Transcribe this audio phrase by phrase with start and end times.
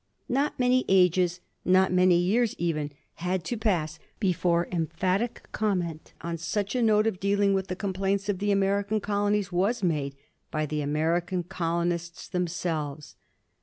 [0.27, 6.75] Not many ages, not many years even, had to pass before emphatic comment on such
[6.75, 10.15] a mode of dealing with the complaints of the American colonies was made
[10.49, 13.15] by the American colonists themselves.